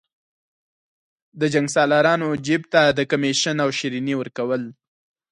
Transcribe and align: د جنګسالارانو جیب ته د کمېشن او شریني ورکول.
د 1.39 1.41
جنګسالارانو 1.53 2.29
جیب 2.45 2.63
ته 2.73 2.81
د 2.97 2.99
کمېشن 3.11 3.57
او 3.63 3.69
شریني 3.79 4.13
ورکول. 4.17 4.63